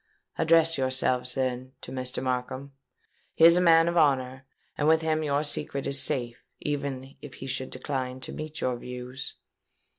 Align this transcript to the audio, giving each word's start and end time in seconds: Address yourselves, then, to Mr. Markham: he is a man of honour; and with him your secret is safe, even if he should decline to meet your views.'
Address 0.39 0.79
yourselves, 0.79 1.35
then, 1.35 1.73
to 1.81 1.91
Mr. 1.91 2.23
Markham: 2.23 2.73
he 3.35 3.45
is 3.45 3.55
a 3.55 3.61
man 3.61 3.87
of 3.87 3.95
honour; 3.95 4.47
and 4.75 4.87
with 4.87 5.03
him 5.03 5.21
your 5.21 5.43
secret 5.43 5.85
is 5.85 6.01
safe, 6.01 6.39
even 6.59 7.15
if 7.21 7.35
he 7.35 7.45
should 7.45 7.69
decline 7.69 8.19
to 8.21 8.33
meet 8.33 8.61
your 8.61 8.77
views.' 8.77 9.35